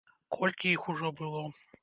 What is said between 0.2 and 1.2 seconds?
Колькі іх ужо